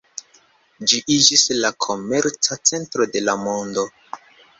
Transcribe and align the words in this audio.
Ĝi 0.91 1.01
iĝis 1.15 1.43
la 1.57 1.69
komerca 1.85 2.57
centro 2.71 3.07
de 3.17 3.23
la 3.27 3.37
mondo. 3.43 3.85